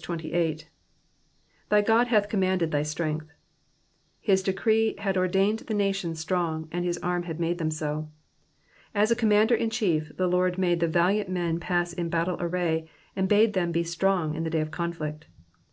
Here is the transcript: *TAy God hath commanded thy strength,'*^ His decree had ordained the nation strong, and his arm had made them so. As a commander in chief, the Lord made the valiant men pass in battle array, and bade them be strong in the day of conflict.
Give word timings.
*TAy 0.00 1.82
God 1.84 2.06
hath 2.06 2.28
commanded 2.28 2.70
thy 2.70 2.84
strength,'*^ 2.84 3.30
His 4.20 4.44
decree 4.44 4.94
had 4.98 5.16
ordained 5.16 5.58
the 5.66 5.74
nation 5.74 6.14
strong, 6.14 6.68
and 6.70 6.84
his 6.84 6.98
arm 6.98 7.24
had 7.24 7.40
made 7.40 7.58
them 7.58 7.72
so. 7.72 8.08
As 8.94 9.10
a 9.10 9.16
commander 9.16 9.56
in 9.56 9.70
chief, 9.70 10.12
the 10.16 10.28
Lord 10.28 10.56
made 10.56 10.78
the 10.78 10.86
valiant 10.86 11.28
men 11.28 11.58
pass 11.58 11.92
in 11.92 12.10
battle 12.10 12.36
array, 12.38 12.88
and 13.16 13.28
bade 13.28 13.54
them 13.54 13.72
be 13.72 13.82
strong 13.82 14.36
in 14.36 14.44
the 14.44 14.50
day 14.50 14.60
of 14.60 14.70
conflict. 14.70 15.26